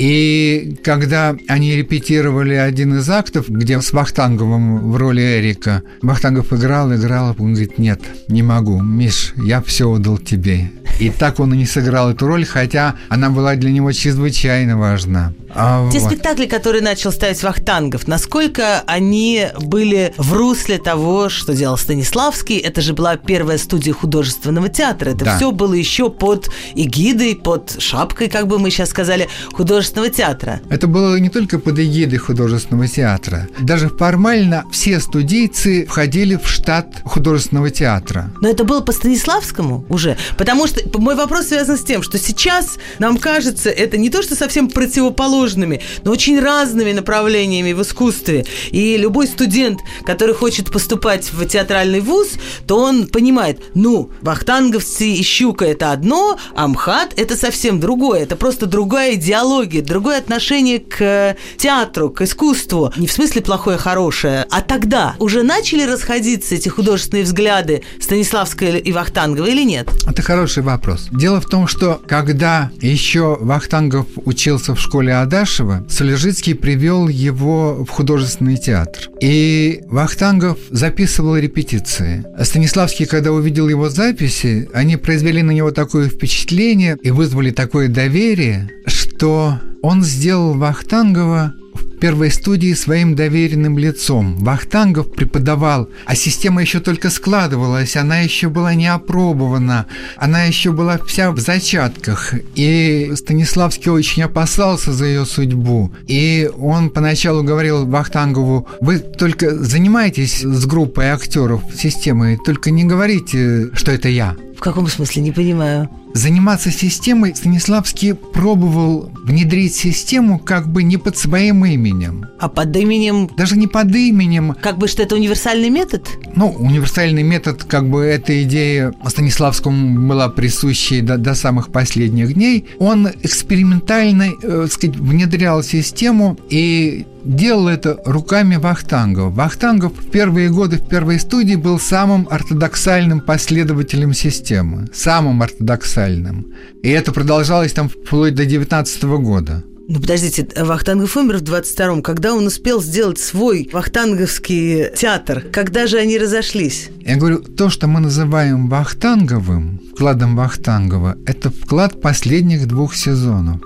[0.02, 6.92] И когда они репетировали один из актов, где с Вахтанговым в роли Эрика, Вахтангов играл,
[6.92, 10.72] играл, он говорит, нет, не могу, Миш, я все отдал тебе.
[11.00, 15.34] И так он и не сыграл эту роль, хотя она была для него чрезвычайно важна.
[15.56, 16.10] А, Те вот.
[16.10, 22.58] спектакли, которые начал ставить Вахтангов, насколько они были в русле того, что делал Станиславский?
[22.58, 25.12] Это же была первая студия художественного театра.
[25.12, 25.38] Это да.
[25.38, 30.62] все было еще под эгидой, под шапкой, как бы мы сейчас сказали, художественного театра.
[30.70, 33.48] Это было не только под эгидой художественного театра.
[33.60, 38.32] Даже формально все студийцы входили в штат художественного театра.
[38.42, 40.18] Но это было по Станиславскому уже.
[40.38, 44.36] Потому что мой вопрос связан с тем, что сейчас нам кажется, это не то, что
[44.36, 48.46] совсем противоположно противоположными, но очень разными направлениями в искусстве.
[48.72, 52.30] И любой студент, который хочет поступать в театральный вуз,
[52.68, 58.22] то он понимает, ну, вахтанговцы и щука– это одно, а МХАТ– это совсем другое.
[58.22, 62.94] Это просто другая идеология, другое отношение к театру, к искусству.
[62.98, 68.92] Не в смысле плохое, хорошее, а тогда уже начали расходиться эти художественные взгляды Станиславского и
[68.92, 69.90] Вахтангова или нет?
[70.08, 71.08] Это хороший вопрос.
[71.12, 77.90] Дело в том, что когда еще Вахтангов учился в школе Адашева, Солежицкий привел его в
[77.90, 79.10] художественный театр.
[79.22, 82.26] И Вахтангов записывал репетиции.
[82.44, 88.72] Станиславский, когда увидел его записи, они произвели на него такое впечатление и вызвали такое доверие,
[88.86, 91.54] что он сделал Вахтангова
[92.02, 94.36] первой студии своим доверенным лицом.
[94.40, 99.86] Вахтангов преподавал, а система еще только складывалась, она еще была не опробована,
[100.18, 102.34] она еще была вся в зачатках.
[102.56, 105.92] И Станиславский очень опасался за ее судьбу.
[106.08, 113.70] И он поначалу говорил Вахтангову, вы только занимайтесь с группой актеров системы, только не говорите,
[113.76, 114.36] что это я.
[114.58, 115.24] В каком смысле?
[115.24, 115.90] Не понимаю.
[116.14, 121.91] Заниматься системой Станиславский пробовал внедрить систему как бы не под своим именем.
[122.40, 123.30] А под именем?
[123.38, 124.56] Даже не под именем.
[124.62, 126.08] Как бы что это универсальный метод?
[126.36, 132.66] Ну, универсальный метод, как бы эта идея Станиславскому была присущей до, до самых последних дней.
[132.80, 139.30] Он экспериментально, э, сказать, внедрял систему и делал это руками Вахтангова.
[139.30, 144.88] Вахтангов в первые годы в первой студии был самым ортодоксальным последователем системы.
[144.94, 146.54] Самым ортодоксальным.
[146.84, 149.64] И это продолжалось там вплоть до 19 года.
[149.94, 152.02] Ну, подождите, Вахтангов умер в 22-м.
[152.02, 155.42] Когда он успел сделать свой вахтанговский театр?
[155.52, 156.90] Когда же они разошлись?
[157.02, 163.60] Я говорю, то, что мы называем Вахтанговым, вкладом Вахтангова, это вклад последних двух сезонов.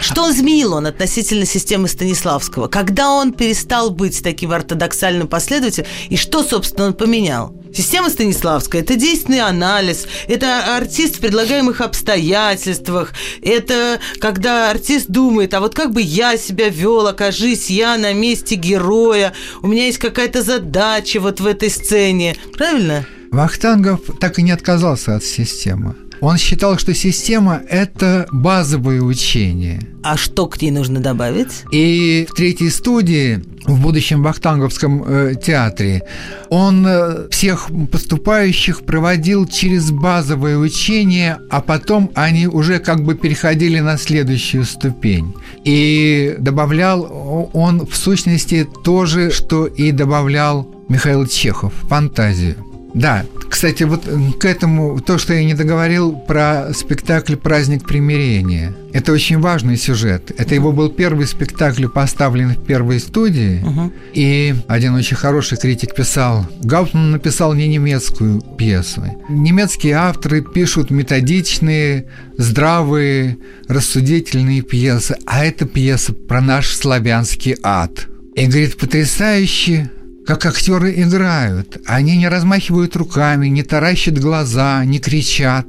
[0.00, 2.66] Что изменил он относительно системы Станиславского?
[2.66, 5.86] Когда он перестал быть таким ортодоксальным последователем?
[6.08, 7.54] И что, собственно, он поменял?
[7.74, 15.60] Система Станиславская– это действенный анализ, это артист в предлагаемых обстоятельствах, это когда артист думает, а
[15.60, 19.32] вот как бы я себя вел, окажись я на месте героя,
[19.62, 22.36] у меня есть какая-то задача вот в этой сцене.
[22.56, 23.06] Правильно?
[23.30, 25.96] Вахтангов так и не отказался от системы.
[26.22, 29.80] Он считал, что система– это базовое учение.
[30.04, 31.64] А что к ней нужно добавить?
[31.72, 36.04] И в третьей студии, в будущем Вахтанговском э, театре,
[36.48, 43.80] он э, всех поступающих проводил через базовое учение, а потом они уже как бы переходили
[43.80, 45.34] на следующую ступень.
[45.64, 52.71] И добавлял он в сущности то же, что и добавлял Михаил Чехов– фантазию.
[52.94, 54.02] Да, кстати, вот
[54.38, 58.74] к этому, то, что я не договорил про спектакль «Праздник примирения».
[58.92, 60.32] Это очень важный сюжет.
[60.36, 63.62] Это его был первый спектакль, поставлен в первой студии.
[63.62, 63.92] Угу.
[64.14, 69.02] И один очень хороший критик писал, Гауптман написал не немецкую пьесу.
[69.28, 78.08] Немецкие авторы пишут методичные, здравые, рассудительные пьесы, а это пьеса про наш славянский ад.
[78.34, 79.90] И говорит, потрясающе
[80.26, 81.78] как актеры играют.
[81.86, 85.66] Они не размахивают руками, не таращат глаза, не кричат.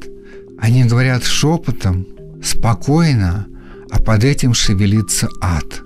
[0.60, 2.08] Они говорят шепотом,
[2.44, 3.48] спокойно,
[3.89, 5.82] а под этим шевелится ад.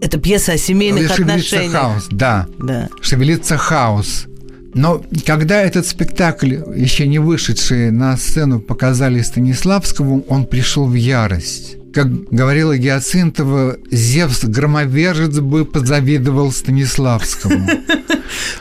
[0.00, 1.72] Это пьеса о семейных шевелится отношениях.
[1.72, 2.46] хаос, да.
[2.58, 2.88] да.
[3.00, 4.26] Шевелится хаос.
[4.74, 11.76] Но когда этот спектакль, еще не вышедший на сцену, показали Станиславскому, он пришел в ярость.
[11.96, 17.66] Как говорила Геоцинтова, Зевс громовержец бы позавидовал Станиславскому.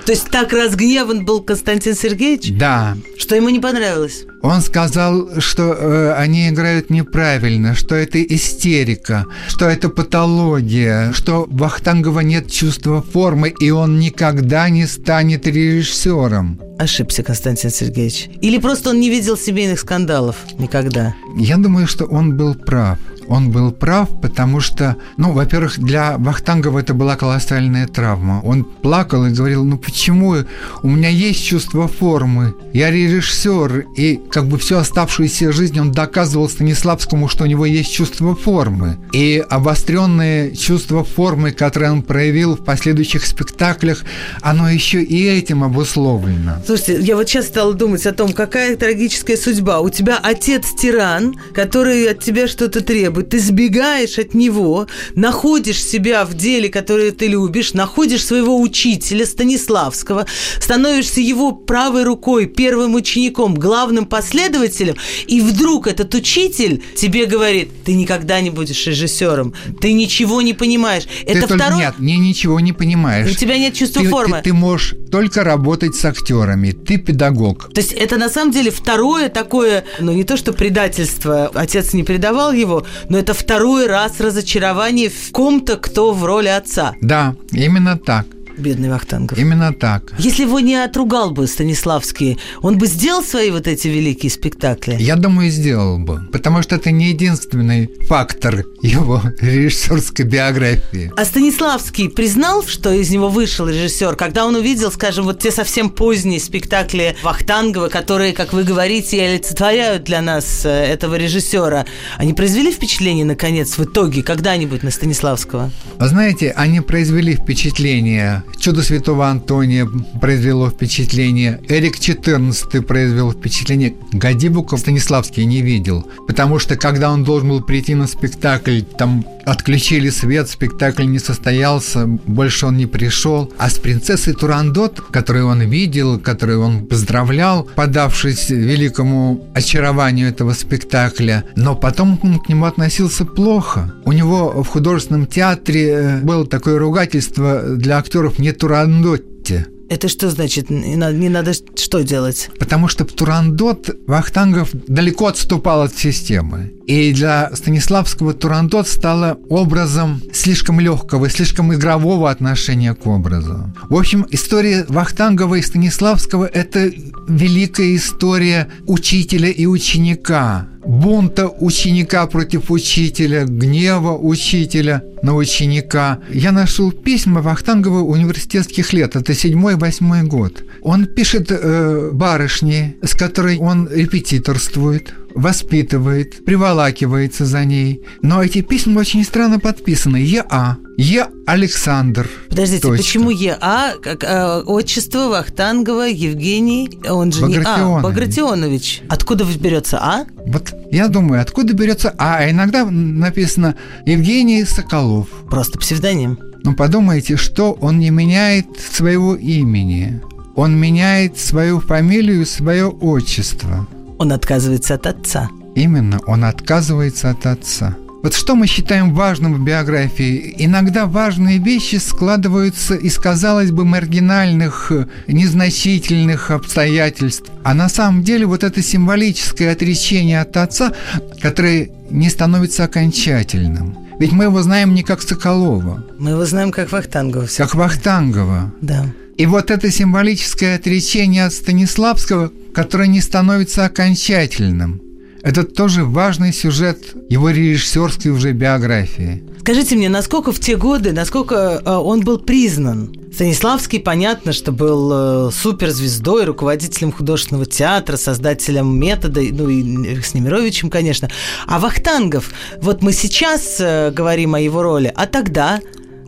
[0.05, 2.51] То есть так разгневан был Константин Сергеевич?
[2.57, 2.97] Да.
[3.17, 4.25] Что ему не понравилось?
[4.41, 11.57] Он сказал, что э, они играют неправильно, что это истерика, что это патология, что у
[11.57, 16.61] Вахтангова нет чувства формы, и он никогда не станет режиссером.
[16.77, 18.29] Ошибся Константин Сергеевич.
[18.41, 21.15] Или просто он не видел семейных скандалов никогда?
[21.37, 26.79] Я думаю, что он был прав он был прав, потому что, ну, во-первых, для Вахтангова
[26.79, 28.41] это была колоссальная травма.
[28.43, 30.35] Он плакал и говорил, ну почему
[30.83, 36.49] у меня есть чувство формы, я режиссер, и как бы всю оставшуюся жизнь он доказывал
[36.49, 38.97] Станиславскому, что у него есть чувство формы.
[39.13, 44.03] И обостренное чувство формы, которое он проявил в последующих спектаклях,
[44.41, 46.61] оно еще и этим обусловлено.
[46.65, 49.79] Слушайте, я вот сейчас стала думать о том, какая трагическая судьба.
[49.79, 56.25] У тебя отец тиран, который от тебя что-то требует, ты сбегаешь от него, находишь себя
[56.25, 60.25] в деле, которое ты любишь, находишь своего учителя Станиславского,
[60.59, 64.95] становишься его правой рукой, первым учеником, главным последователем,
[65.27, 71.03] и вдруг этот учитель тебе говорит, ты никогда не будешь режиссером, ты ничего не понимаешь.
[71.25, 71.77] Ты Это второй...
[71.77, 73.29] Нет, не, ничего не понимаешь.
[73.31, 74.37] У тебя нет чувства ты, формы.
[74.37, 76.71] Ты, ты можешь только работать с актерами.
[76.71, 77.71] Ты педагог.
[77.73, 82.03] То есть это на самом деле второе такое, ну не то что предательство, отец не
[82.03, 86.95] предавал его, но это второй раз разочарование в ком-то, кто в роли отца.
[87.01, 88.25] Да, именно так.
[88.57, 89.37] Бедный Вахтангов.
[89.37, 90.13] Именно так.
[90.17, 94.97] Если его не отругал бы Станиславский, он бы сделал свои вот эти великие спектакли?
[94.99, 96.21] Я думаю, сделал бы.
[96.31, 101.11] Потому что это не единственный фактор его режиссерской биографии.
[101.15, 105.89] А Станиславский признал, что из него вышел режиссер, когда он увидел, скажем, вот те совсем
[105.89, 111.85] поздние спектакли Вахтангова, которые, как вы говорите, олицетворяют для нас э, этого режиссера.
[112.17, 115.71] Они произвели впечатление, наконец, в итоге, когда-нибудь на Станиславского?
[115.99, 118.43] Знаете, они произвели впечатление.
[118.57, 119.87] «Чудо святого Антония»
[120.21, 121.61] произвело впечатление.
[121.69, 123.95] «Эрик XIV» произвел впечатление.
[124.11, 126.07] Гадибука Станиславский не видел.
[126.27, 132.07] Потому что, когда он должен был прийти на спектакль, там отключили свет, спектакль не состоялся,
[132.07, 133.51] больше он не пришел.
[133.57, 141.45] А с принцессой Турандот, которую он видел, которую он поздравлял, подавшись великому очарованию этого спектакля,
[141.55, 143.93] но потом он к нему относился плохо.
[144.05, 149.67] У него в художественном театре э, было такое ругательство для актеров «не Турандотте».
[149.87, 150.71] Это что значит?
[150.71, 152.49] Не надо, не надо что делать?
[152.57, 156.73] Потому что Турандот Вахтангов далеко отступал от системы.
[156.87, 163.71] И для Станиславского Турандот стала образом слишком легкого, слишком игрового отношения к образу.
[163.89, 166.91] В общем, история Вахтангова и Станиславского– это
[167.27, 176.19] великая история учителя и ученика, бунта ученика против учителя, гнева учителя на ученика.
[176.31, 180.63] Я нашел письма Вахтангова университетских лет, это седьмой-восьмой год.
[180.81, 188.01] Он пишет э, барышне, с которой он репетиторствует, воспитывает, приволакивается за ней.
[188.21, 190.17] Но эти письма очень странно подписаны.
[190.17, 190.77] Е.А.
[190.97, 191.27] Е.
[191.45, 192.27] Александр.
[192.49, 192.97] Подождите, Точка.
[193.03, 198.03] почему ЕА, как э, отчество Вахтангова Евгений, он же не А, Багратионович.
[198.03, 199.01] Багратионович.
[199.09, 200.25] Откуда берется А?
[200.47, 205.27] Вот я думаю, откуда берется А, а иногда написано Евгений Соколов.
[205.49, 206.39] Просто псевдоним.
[206.63, 210.21] Но подумайте, что он не меняет своего имени.
[210.55, 213.85] Он меняет свою фамилию, свое отчество.
[214.17, 215.49] Он отказывается от отца.
[215.75, 217.95] Именно, он отказывается от отца.
[218.23, 220.55] Вот что мы считаем важным в биографии?
[220.57, 224.91] Иногда важные вещи складываются из, казалось бы, маргинальных,
[225.27, 227.51] незначительных обстоятельств.
[227.63, 230.93] А на самом деле вот это символическое отречение от отца,
[231.41, 233.95] которое не становится окончательным.
[234.19, 237.47] Ведь мы его знаем не как Соколова, Мы его знаем как Вахтангова.
[237.57, 238.73] как Вахтангова.
[238.81, 239.05] Да.
[239.37, 245.01] И вот это символическое отречение от Станиславского, которое не становится окончательным,
[245.43, 249.43] это тоже важный сюжет его режиссерской уже биографии.
[249.59, 253.13] Скажите мне, насколько в те годы, насколько э, он был признан?
[253.33, 260.89] Станиславский, понятно, что был э, суперзвездой, руководителем художественного театра, создателем метода, ну и с Немировичем,
[260.89, 261.29] конечно.
[261.67, 265.79] А Вахтангов, вот мы сейчас э, говорим о его роли, а тогда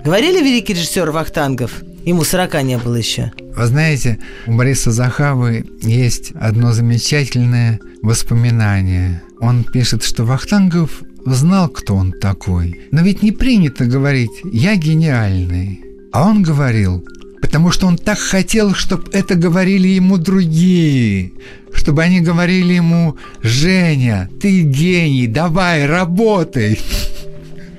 [0.03, 1.83] говорили великий режиссер Вахтангов?
[2.07, 3.33] Ему 40 не было еще.
[3.53, 9.21] Вы знаете, у Бориса Захавы есть одно замечательное воспоминание.
[9.41, 12.79] Он пишет, что Вахтангов знал, кто он такой.
[12.91, 15.81] Но ведь не принято говорить «я гениальный».
[16.13, 17.05] А он говорил,
[17.41, 21.33] потому что он так хотел, чтобы это говорили ему другие,
[21.73, 26.79] чтобы они говорили ему «Женя, ты гений, давай, работай».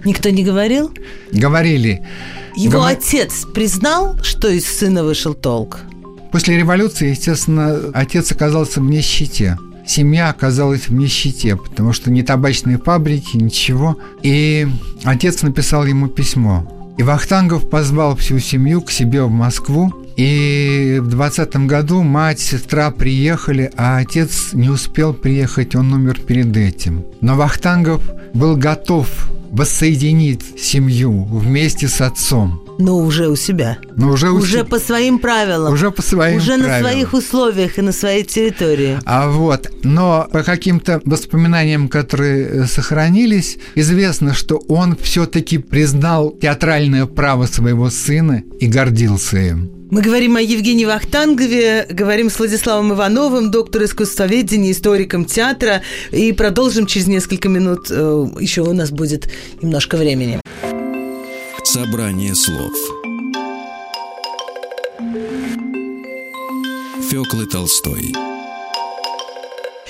[0.09, 0.91] Никто не говорил?
[1.33, 2.01] Говорили.
[2.57, 5.81] Его Говор- отец признал, что из сына вышел толк?
[6.33, 9.59] После революции, естественно, отец оказался в нищете.
[9.87, 13.99] Семья оказалась в нищете, потому что ни табачные фабрики, ничего.
[14.23, 14.67] И
[15.05, 16.67] отец написал ему письмо.
[16.97, 19.93] И Вахтангов позвал всю семью к себе в Москву.
[20.19, 26.57] И в 20 году мать, сестра приехали, а отец не успел приехать, он умер перед
[26.57, 27.05] этим.
[27.21, 28.03] Но Вахтангов
[28.35, 29.07] был готов
[29.53, 32.61] воссоединить семью вместе с отцом.
[32.81, 33.79] Но уже у себя.
[33.97, 35.73] Но уже, у Уже се- по своим правилам.
[35.73, 36.91] уже по своим Уже на правилам.
[36.93, 38.99] своих условиях и на своей территории.
[39.05, 47.07] А вот, но по каким-то воспоминаниям, которые э, сохранились, известно, что он все-таки признал театральное
[47.07, 49.71] право своего сына и гордился им.
[49.91, 56.85] Мы говорим о Евгении Вахтангове, говорим с Владиславом Ивановым, доктор искусствоведения, историком театра, и продолжим
[56.87, 57.87] через несколько минут.
[57.91, 59.31] Э, Еще у нас будет
[59.63, 60.41] немножко времени.
[61.65, 62.73] Собрание слов
[67.11, 68.28] Фёклы Толстой.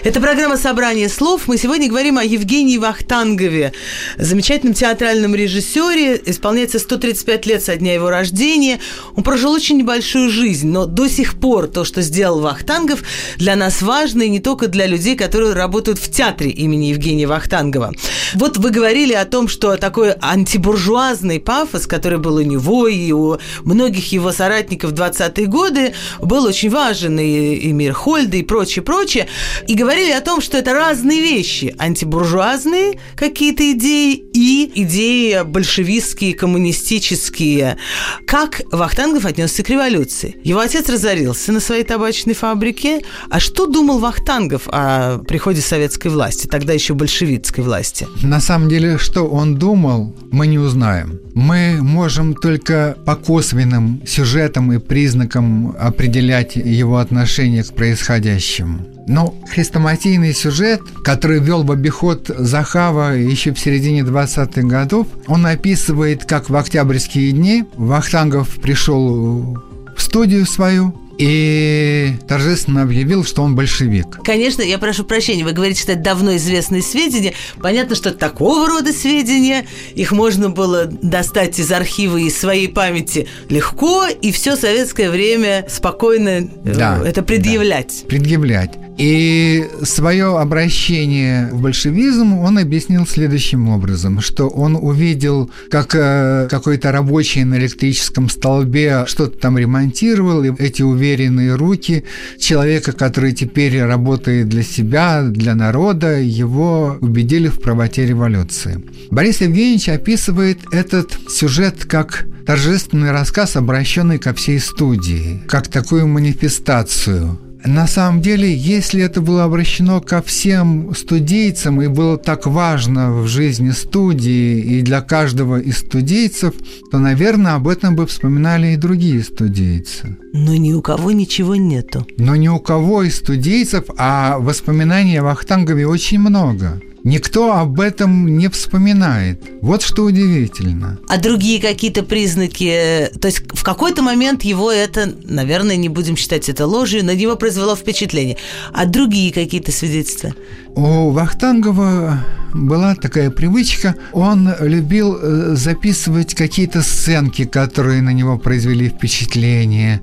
[0.04, 1.48] Это программа «Собрание слов».
[1.48, 3.72] Мы сегодня говорим о Евгении Вахтангове,
[4.16, 6.20] замечательном театральном режиссере.
[6.24, 8.78] Исполняется 135 лет со дня его рождения.
[9.16, 13.02] Он прожил очень небольшую жизнь, но до сих пор то, что сделал Вахтангов,
[13.38, 17.92] для нас важно, и не только для людей, которые работают в театре имени Евгения Вахтангова.
[18.34, 23.38] Вот вы говорили о том, что такой антибуржуазный пафос, который был у него и у
[23.64, 29.26] многих его соратников в 20-е годы, был очень важен, и, и Мирхольда, и прочее, прочее.
[29.66, 31.75] И говорили о том, что это разные вещи.
[31.79, 37.79] Антибуржуазные какие-то идеи и идеи большевистские, коммунистические.
[38.27, 40.37] Как Вахтангов отнесся к революции?
[40.44, 43.00] Его отец разорился на своей табачной фабрике.
[43.31, 48.06] А что думал Вахтангов о приходе советской власти, тогда еще большевистской власти?
[48.23, 51.19] На самом деле, что он думал, мы не узнаем.
[51.33, 58.98] Мы можем только по косвенным сюжетам и признакам определять его отношение к происходящему.
[59.09, 66.25] Но хрестоматийный сюжет, который вел в обиход Захава еще в середине 20-х годов, он описывает,
[66.25, 69.59] как в октябрьские дни Вахтангов пришел
[69.96, 74.21] в студию свою, и торжественно объявил, что он большевик.
[74.23, 77.35] Конечно, я прошу прощения, вы говорите, что это давно известные сведения.
[77.61, 84.06] Понятно, что такого рода сведения, их можно было достать из архива, из своей памяти легко,
[84.06, 88.02] и все советское время спокойно э, да, это предъявлять.
[88.02, 88.79] Да, предъявлять.
[88.99, 96.90] И свое обращение в большевизм он объяснил следующим образом, что он увидел, как э, какой-то
[96.90, 102.03] рабочий на электрическом столбе что-то там ремонтировал, и эти уверенные руки
[102.40, 108.83] человека, который теперь работает для себя, для народа, его убедили в правоте революции.
[109.13, 117.38] Борис Евгеньевич описывает этот сюжет как торжественный рассказ, обращенный ко всей студии, как такую манифестацию
[117.65, 123.27] на самом деле, если это было обращено ко всем студийцам и было так важно в
[123.27, 126.54] жизни студии и для каждого из студийцев,
[126.90, 130.17] то, наверное, об этом бы вспоминали и другие студийцы.
[130.33, 132.06] Но ни у кого ничего нету.
[132.17, 136.81] Но ни у кого из студийцев, а воспоминаний о Вахтангове очень много.
[137.05, 139.40] Никто об этом не вспоминает.
[139.63, 140.99] Вот что удивительно.
[141.09, 143.11] А другие какие-то признаки?
[143.21, 147.37] То есть в какой-то момент его это, наверное, не будем считать это ложью, на него
[147.37, 148.37] произвело впечатление.
[148.73, 150.35] А другие какие-то свидетельства?
[150.79, 152.24] У Вахтангова
[152.54, 153.96] была такая привычка.
[154.12, 160.00] Он любил э, записывать какие-то сценки, которые на него произвели впечатление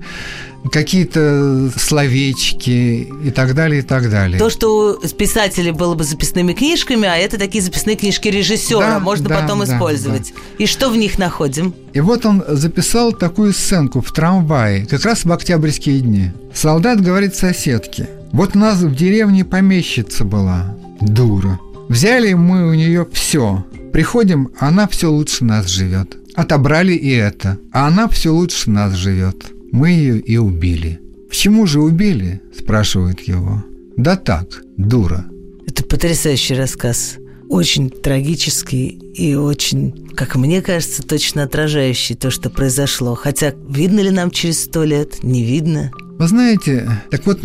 [0.70, 4.38] какие-то словечки и так далее, и так далее.
[4.38, 9.00] То, что у писателей было бы записными книжками, а это такие записные книжки режиссера, да,
[9.00, 10.34] можно да, потом да, использовать.
[10.34, 10.64] Да.
[10.64, 11.74] И что в них находим?
[11.94, 16.32] И вот он записал такую сценку в трамвае, как раз в октябрьские дни.
[16.52, 21.58] Солдат говорит соседке, вот у нас в деревне помещица была, дура.
[21.88, 23.64] Взяли мы у нее все.
[23.94, 26.18] Приходим, она все лучше нас живет.
[26.34, 29.46] Отобрали и это, а она все лучше нас живет.
[29.72, 31.00] Мы ее и убили.
[31.30, 32.42] Почему же убили?
[32.54, 33.64] спрашивает его.
[33.96, 35.24] Да так, дура.
[35.66, 37.16] Это потрясающий рассказ.
[37.48, 43.14] Очень трагический и очень, как мне кажется, точно отражающий то, что произошло.
[43.14, 45.22] Хотя видно ли нам через сто лет?
[45.22, 45.90] Не видно.
[46.18, 47.40] Вы знаете, так вот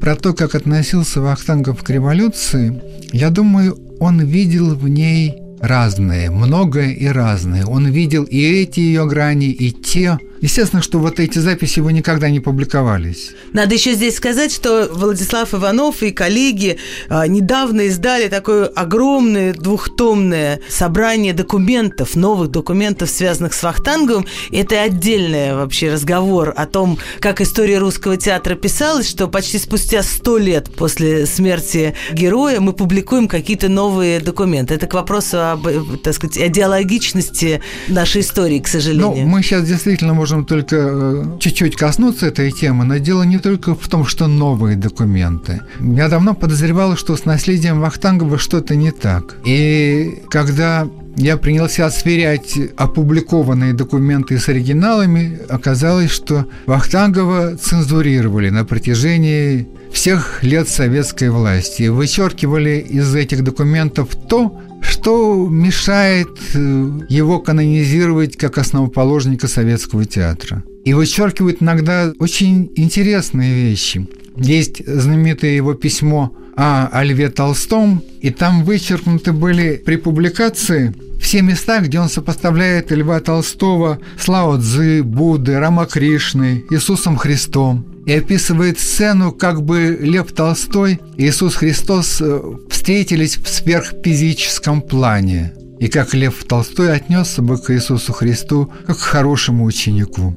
[0.00, 6.90] про то, как относился Вахтангов к революции, я думаю, он видел в ней разное, многое
[6.90, 7.64] и разное.
[7.64, 12.28] Он видел и эти ее грани, и те, Естественно, что вот эти записи его никогда
[12.28, 13.30] не публиковались.
[13.52, 16.78] Надо еще здесь сказать, что Владислав Иванов и коллеги
[17.08, 24.26] а, недавно издали такое огромное двухтомное собрание документов, новых документов, связанных с Вахтанговым.
[24.50, 30.38] Это отдельный вообще разговор о том, как история русского театра писалась, что почти спустя сто
[30.38, 34.74] лет после смерти героя мы публикуем какие-то новые документы.
[34.74, 35.68] Это к вопросу об,
[36.02, 39.24] так сказать, идеологичности нашей истории, к сожалению.
[39.24, 43.38] Ну, мы сейчас действительно можем можем только э, чуть-чуть коснуться этой темы, но дело не
[43.38, 45.60] только в том, что новые документы.
[45.78, 49.36] Я давно подозревал, что с наследием Вахтангова что-то не так.
[49.44, 59.68] И когда я принялся сверять опубликованные документы с оригиналами, оказалось, что Вахтангова цензурировали на протяжении
[59.92, 61.88] всех лет советской власти.
[61.88, 70.62] Вычеркивали из этих документов то, что мешает э, его канонизировать как основоположника советского театра.
[70.84, 74.06] И вычеркивают иногда очень интересные вещи.
[74.36, 81.80] Есть знаменитое его письмо о Льве Толстом, и там вычеркнуты были при публикации все места,
[81.80, 87.86] где он сопоставляет Льва Толстого с Лао Цзы, Будды, Рамакришной, Иисусом Христом.
[88.06, 92.40] И описывает сцену, как бы Лев Толстой и Иисус Христос э,
[92.70, 99.00] встретились в сверхфизическом плане, и как Лев Толстой отнесся бы к Иисусу Христу как к
[99.00, 100.36] хорошему ученику.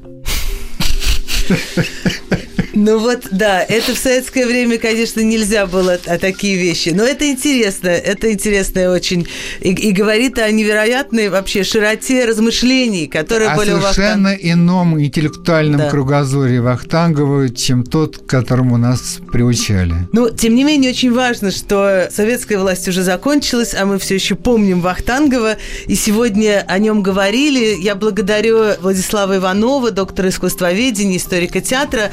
[2.76, 6.90] Ну вот, да, это в советское время, конечно, нельзя было а такие вещи.
[6.90, 9.26] Но это интересно, это интересно очень.
[9.60, 14.52] И, и говорит о невероятной вообще широте размышлений, которые о были у совершенно Вахтанг...
[14.52, 15.88] ином интеллектуальном да.
[15.88, 19.94] кругозоре Вахтангова, чем тот, к которому нас приучали.
[20.12, 24.34] Ну, тем не менее, очень важно, что советская власть уже закончилась, а мы все еще
[24.34, 25.56] помним Вахтангова,
[25.86, 27.80] и сегодня о нем говорили.
[27.80, 32.12] Я благодарю Владислава Иванова, доктора искусствоведения, историка театра,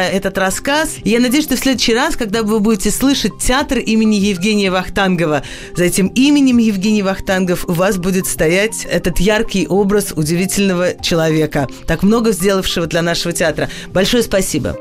[0.00, 0.96] этот рассказ.
[1.04, 5.42] я надеюсь, что в следующий раз, когда вы будете слышать театр имени Евгения Вахтангова,
[5.76, 12.02] за этим именем Евгений Вахтангов у вас будет стоять этот яркий образ удивительного человека, так
[12.02, 13.68] много сделавшего для нашего театра.
[13.92, 14.76] Большое спасибо.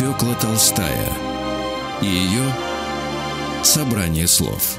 [0.00, 1.08] Фёкла Толстая
[2.00, 2.44] и ее
[3.62, 4.78] собрание слов.